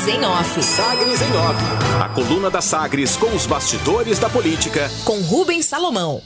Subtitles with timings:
[0.00, 0.62] Sagres em Off.
[0.62, 2.02] Sagres em Off.
[2.02, 4.88] A coluna da Sagres com os bastidores da política.
[5.04, 6.22] Com Rubens Salomão.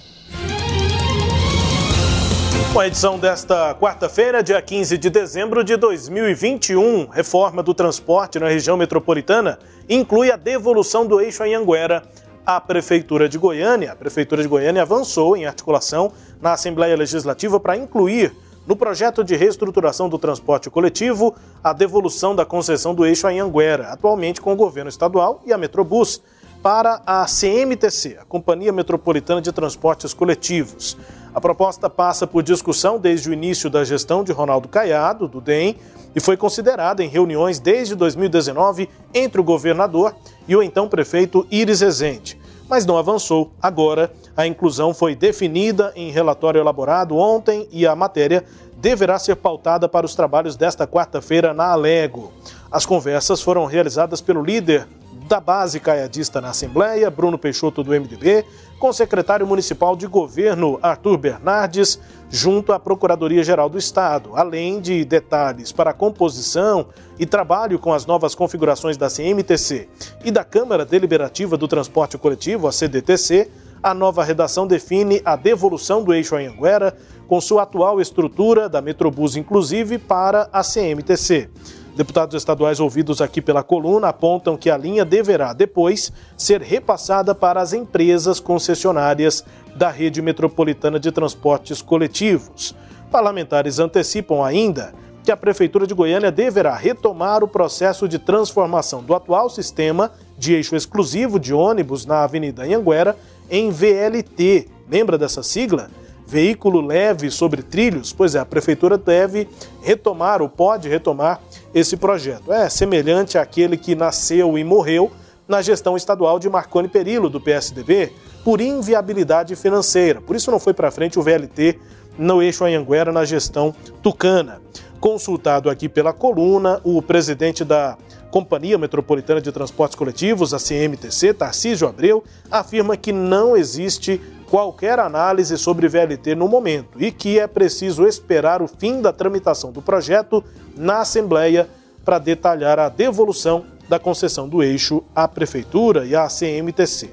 [2.72, 8.48] Com a edição desta quarta-feira, dia 15 de dezembro de 2021, reforma do transporte na
[8.48, 12.04] região metropolitana inclui a devolução do eixo Anhanguera
[12.46, 13.90] à Prefeitura de Goiânia.
[13.92, 18.32] A Prefeitura de Goiânia avançou em articulação na Assembleia Legislativa para incluir
[18.66, 24.40] no projeto de reestruturação do transporte coletivo a devolução da concessão do eixo Anhanguera, atualmente
[24.40, 26.22] com o governo estadual e a Metrobus,
[26.62, 30.96] para a CMTC, a Companhia Metropolitana de Transportes Coletivos.
[31.34, 35.76] A proposta passa por discussão desde o início da gestão de Ronaldo Caiado, do DEM,
[36.14, 40.14] e foi considerada em reuniões desde 2019 entre o governador
[40.48, 42.40] e o então prefeito Iris Rezende.
[42.66, 43.52] Mas não avançou.
[43.60, 48.44] Agora, a inclusão foi definida em relatório elaborado ontem e a matéria
[48.76, 52.32] deverá ser pautada para os trabalhos desta quarta-feira na Alego.
[52.70, 54.86] As conversas foram realizadas pelo líder
[55.28, 58.44] da base caiadista na Assembleia, Bruno Peixoto do MDB,
[58.78, 61.98] com o secretário municipal de governo, Arthur Bernardes,
[62.28, 66.86] junto à Procuradoria-Geral do Estado, além de detalhes para a composição
[67.18, 69.88] e trabalho com as novas configurações da CMTC
[70.24, 73.50] e da Câmara Deliberativa do Transporte Coletivo, a CDTC,
[73.82, 79.36] a nova redação define a devolução do eixo Anhanguera com sua atual estrutura da Metrobus,
[79.36, 81.48] inclusive, para a CMTC.
[81.96, 87.60] Deputados estaduais ouvidos aqui pela coluna apontam que a linha deverá, depois, ser repassada para
[87.60, 89.44] as empresas concessionárias
[89.76, 92.74] da rede metropolitana de transportes coletivos.
[93.12, 99.14] Parlamentares antecipam ainda que a Prefeitura de Goiânia deverá retomar o processo de transformação do
[99.14, 103.16] atual sistema de eixo exclusivo de ônibus na Avenida Anhanguera
[103.50, 104.68] em VLT.
[104.88, 105.90] Lembra dessa sigla?
[106.26, 109.48] veículo leve sobre trilhos, pois é, a prefeitura deve
[109.82, 111.40] retomar ou pode retomar
[111.74, 112.52] esse projeto.
[112.52, 115.10] É semelhante àquele que nasceu e morreu
[115.46, 120.20] na gestão estadual de Marconi Perillo, do PSDB, por inviabilidade financeira.
[120.20, 121.78] Por isso não foi para frente o VLT
[122.18, 124.62] no eixo Anhanguera na gestão tucana.
[125.00, 127.98] Consultado aqui pela coluna, o presidente da
[128.34, 135.56] Companhia Metropolitana de Transportes Coletivos, a CMTC, Tarcísio Abreu, afirma que não existe qualquer análise
[135.56, 140.42] sobre VLT no momento e que é preciso esperar o fim da tramitação do projeto
[140.76, 141.70] na Assembleia
[142.04, 147.10] para detalhar a devolução da concessão do eixo à Prefeitura e à CMTC.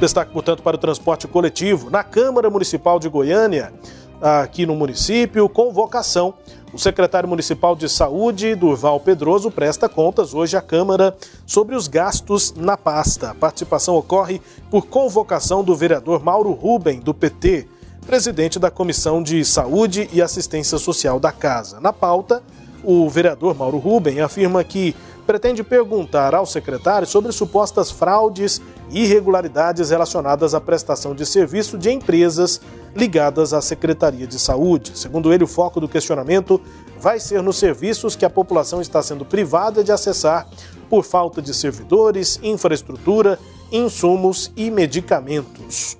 [0.00, 1.90] Destaque, portanto, para o transporte coletivo.
[1.90, 3.72] Na Câmara Municipal de Goiânia,
[4.20, 6.34] aqui no município, convocação
[6.76, 11.16] o secretário municipal de saúde, Durval Pedroso, presta contas hoje à Câmara
[11.46, 13.30] sobre os gastos na pasta.
[13.30, 17.66] A participação ocorre por convocação do vereador Mauro Ruben, do PT,
[18.06, 21.80] presidente da Comissão de Saúde e Assistência Social da Casa.
[21.80, 22.42] Na pauta,
[22.84, 24.94] o vereador Mauro Ruben afirma que
[25.26, 31.90] pretende perguntar ao secretário sobre supostas fraudes e irregularidades relacionadas à prestação de serviço de
[31.90, 32.60] empresas
[32.94, 34.96] ligadas à Secretaria de Saúde.
[34.96, 36.60] Segundo ele, o foco do questionamento
[36.98, 40.48] vai ser nos serviços que a população está sendo privada de acessar
[40.88, 43.38] por falta de servidores, infraestrutura,
[43.72, 45.96] insumos e medicamentos.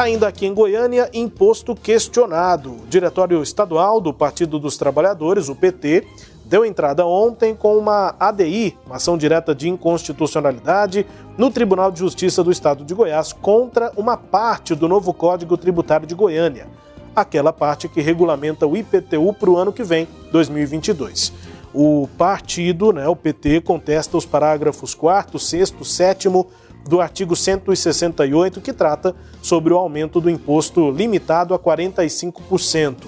[0.00, 2.70] Ainda aqui em Goiânia, imposto questionado.
[2.70, 6.06] O Diretório Estadual do Partido dos Trabalhadores, o PT,
[6.46, 11.06] deu entrada ontem com uma ADI, uma ação direta de inconstitucionalidade,
[11.36, 16.06] no Tribunal de Justiça do Estado de Goiás contra uma parte do novo Código Tributário
[16.06, 16.66] de Goiânia,
[17.14, 21.30] aquela parte que regulamenta o IPTU para o ano que vem, 2022.
[21.74, 26.30] O partido, né, o PT, contesta os parágrafos 4, 6, 7
[26.88, 33.06] do artigo 168, que trata sobre o aumento do imposto limitado a 45%.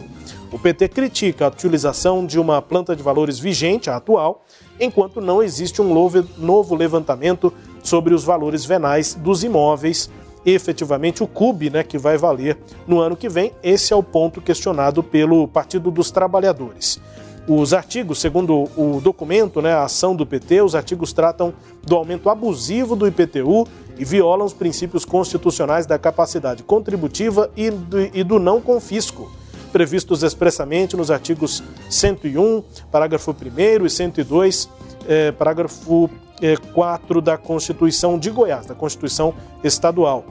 [0.52, 4.44] O PT critica a utilização de uma planta de valores vigente, a atual,
[4.78, 5.94] enquanto não existe um
[6.38, 10.10] novo levantamento sobre os valores venais dos imóveis.
[10.44, 14.40] Efetivamente, o CUB, né, que vai valer no ano que vem, esse é o ponto
[14.40, 17.00] questionado pelo Partido dos Trabalhadores.
[17.48, 21.52] Os artigos, segundo o documento, né, a ação do PT, os artigos tratam
[21.82, 23.66] do aumento abusivo do IPTU
[23.98, 29.30] e violam os princípios constitucionais da capacidade contributiva e do, e do não confisco
[29.72, 34.68] previstos expressamente nos artigos 101, parágrafo 1 e 102,
[35.08, 36.10] eh, parágrafo
[36.42, 39.34] eh, 4 da Constituição de Goiás, da Constituição
[39.64, 40.26] Estadual.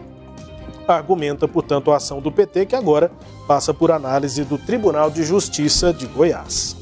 [0.88, 3.12] Argumenta, portanto, a ação do PT, que agora
[3.48, 6.81] passa por análise do Tribunal de Justiça de Goiás.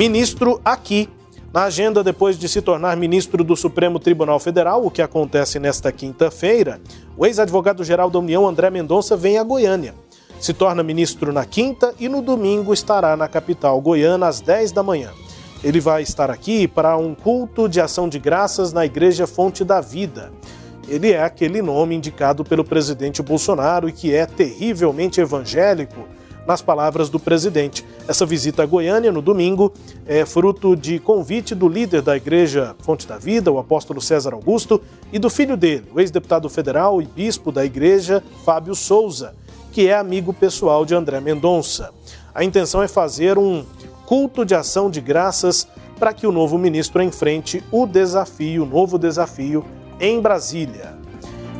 [0.00, 1.10] Ministro aqui.
[1.52, 5.92] Na agenda, depois de se tornar ministro do Supremo Tribunal Federal, o que acontece nesta
[5.92, 6.80] quinta-feira,
[7.18, 9.94] o ex-advogado-geral da União, André Mendonça, vem a Goiânia
[10.40, 14.82] se torna ministro na quinta e no domingo estará na capital goiana às 10 da
[14.82, 15.10] manhã.
[15.62, 19.82] Ele vai estar aqui para um culto de ação de graças na Igreja Fonte da
[19.82, 20.32] Vida.
[20.88, 26.08] Ele é aquele nome indicado pelo presidente Bolsonaro e que é terrivelmente evangélico,
[26.46, 27.84] nas palavras do presidente.
[28.08, 29.72] Essa visita a Goiânia no domingo
[30.06, 34.80] é fruto de convite do líder da Igreja Fonte da Vida, o apóstolo César Augusto,
[35.12, 39.34] e do filho dele, o ex-deputado federal e bispo da Igreja, Fábio Souza,
[39.72, 41.90] que é amigo pessoal de André Mendonça.
[42.34, 43.64] A intenção é fazer um
[44.06, 48.98] culto de ação de graças para que o novo ministro enfrente o desafio, o novo
[48.98, 49.64] desafio
[50.00, 50.98] em Brasília.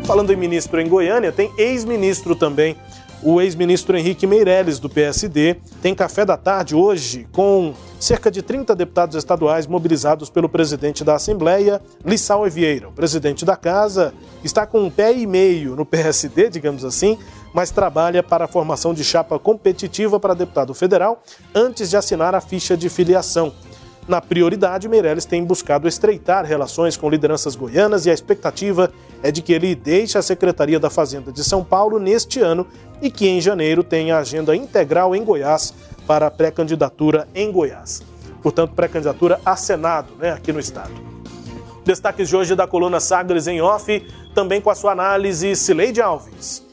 [0.04, 2.74] Falando em ministro em Goiânia, tem ex-ministro também.
[3.22, 8.74] O ex-ministro Henrique Meirelles, do PSD, tem café da tarde hoje com cerca de 30
[8.74, 12.88] deputados estaduais mobilizados pelo presidente da Assembleia, Lissau Vieira.
[12.88, 17.18] O presidente da casa está com um pé e meio no PSD, digamos assim,
[17.52, 21.22] mas trabalha para a formação de chapa competitiva para deputado federal
[21.54, 23.52] antes de assinar a ficha de filiação.
[24.10, 28.92] Na prioridade, Meirelles tem buscado estreitar relações com lideranças goianas e a expectativa
[29.22, 32.66] é de que ele deixe a Secretaria da Fazenda de São Paulo neste ano
[33.00, 35.72] e que em janeiro tenha agenda integral em Goiás
[36.08, 38.02] para a pré-candidatura em Goiás.
[38.42, 40.90] Portanto, pré-candidatura a Senado, né, aqui no estado.
[41.84, 44.04] Destaques de hoje da coluna Sagres em off,
[44.34, 46.68] também com a sua análise, Cileide Alves.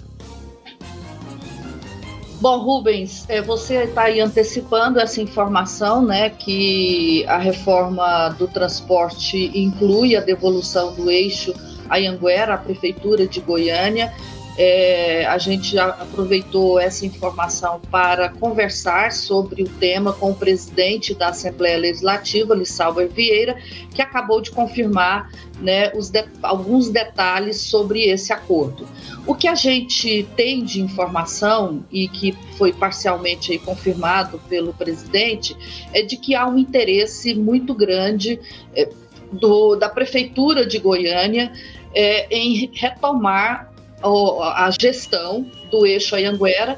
[2.39, 9.51] Bom, Rubens, é, você está aí antecipando essa informação, né, que a reforma do transporte
[9.57, 11.51] inclui a devolução do eixo
[11.89, 14.13] Anhanguera à Prefeitura de Goiânia.
[14.57, 21.27] É, a gente aproveitou essa informação para conversar sobre o tema com o presidente da
[21.27, 23.55] Assembleia Legislativa, Lissalva Vieira,
[23.93, 25.29] que acabou de confirmar
[25.61, 28.87] né, de, alguns detalhes sobre esse acordo.
[29.27, 35.55] O que a gente tem de informação e que foi parcialmente confirmado pelo presidente
[35.93, 38.39] é de que há um interesse muito grande
[38.75, 38.89] é,
[39.31, 41.51] do, da prefeitura de Goiânia
[41.93, 43.66] é, em retomar
[44.03, 46.77] a gestão do eixo Anhanguera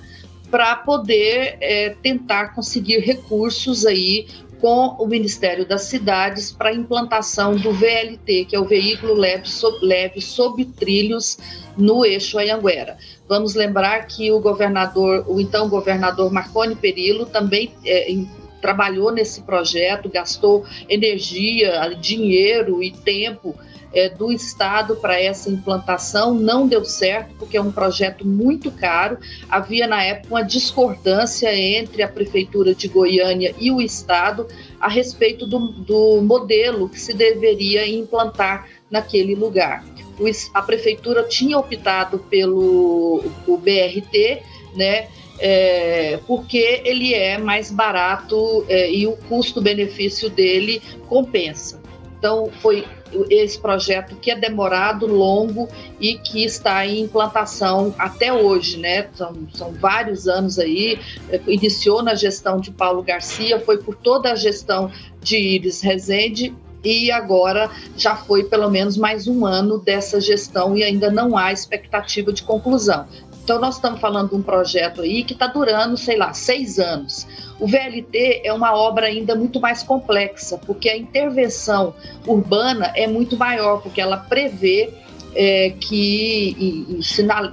[0.50, 4.28] para poder é, tentar conseguir recursos aí
[4.60, 9.48] com o Ministério das Cidades para a implantação do VLT, que é o veículo leve,
[9.48, 11.38] sob, leve sob trilhos
[11.78, 12.98] no eixo Anhanguera.
[13.28, 18.30] Vamos lembrar que o governador, o então governador Marconi Perillo também é, em,
[18.62, 23.56] trabalhou nesse projeto, gastou energia, dinheiro e tempo
[23.94, 26.34] é, do Estado para essa implantação.
[26.34, 29.18] Não deu certo, porque é um projeto muito caro.
[29.50, 34.48] Havia, na época, uma discordância entre a Prefeitura de Goiânia e o Estado
[34.80, 39.84] a respeito do, do modelo que se deveria implantar naquele lugar.
[40.20, 44.42] O, a Prefeitura tinha optado pelo o BRT,
[44.76, 45.08] né?
[45.42, 51.82] É, porque ele é mais barato é, e o custo-benefício dele compensa.
[52.18, 52.86] Então, foi
[53.30, 55.68] esse projeto que é demorado, longo
[56.00, 59.08] e que está em implantação até hoje, né?
[59.14, 61.00] São, são vários anos aí.
[61.48, 64.92] Iniciou na gestão de Paulo Garcia, foi por toda a gestão
[65.22, 66.54] de Iris Rezende
[66.84, 71.52] e agora já foi pelo menos mais um ano dessa gestão e ainda não há
[71.52, 73.06] expectativa de conclusão.
[73.50, 77.26] Então, nós estamos falando de um projeto aí que está durando, sei lá, seis anos.
[77.60, 81.96] O VLT é uma obra ainda muito mais complexa, porque a intervenção
[82.28, 84.94] urbana é muito maior, porque ela prevê
[85.36, 87.00] é, que em, em,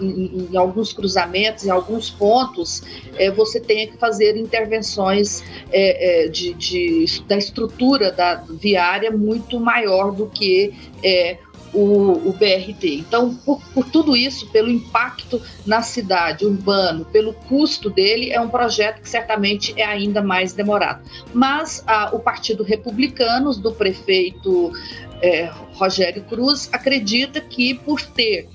[0.02, 2.82] em, em, alguns cruzamentos, em alguns pontos,
[3.16, 9.58] é, você tenha que fazer intervenções é, é de, de, da estrutura da viária muito
[9.58, 11.38] maior do que é,
[11.76, 12.94] o, o BRT.
[12.94, 18.48] Então, por, por, tudo isso, pelo impacto na cidade, urbano, pelo custo dele, é um
[18.48, 21.02] projeto que certamente é ainda mais demorado.
[21.34, 24.72] Mas a, o Partido Republicano, do prefeito
[25.20, 28.48] é, Rogério Cruz, acredita que por ter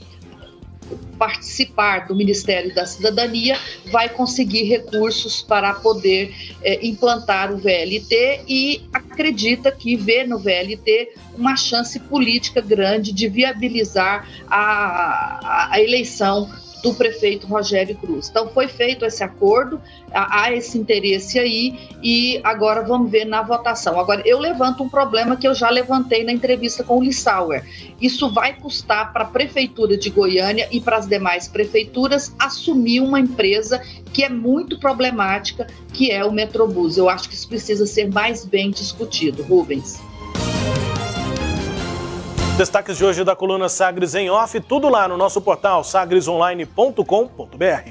[1.22, 3.56] participar do Ministério da Cidadania
[3.92, 11.12] vai conseguir recursos para poder é, implantar o VLT e acredita que vê no VLT
[11.38, 16.50] uma chance política grande de viabilizar a, a, a eleição
[16.82, 18.30] do prefeito Rogério Cruz.
[18.30, 24.00] Então foi feito esse acordo, há esse interesse aí e agora vamos ver na votação.
[24.00, 27.64] Agora eu levanto um problema que eu já levantei na entrevista com o Lissauer.
[28.02, 33.20] Isso vai custar para a prefeitura de Goiânia e para as demais prefeituras assumir uma
[33.20, 36.98] empresa que é muito problemática, que é o Metrobus.
[36.98, 40.00] Eu acho que isso precisa ser mais bem discutido, Rubens.
[42.58, 47.90] Destaques de hoje da coluna Sagres em Off, tudo lá no nosso portal sagresonline.com.br.